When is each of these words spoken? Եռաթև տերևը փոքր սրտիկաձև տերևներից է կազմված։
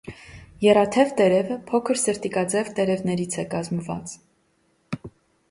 Եռաթև 0.65 1.11
տերևը 1.19 1.57
փոքր 1.67 1.99
սրտիկաձև 2.05 2.73
տերևներից 2.81 3.39
է 3.45 3.47
կազմված։ 3.53 4.17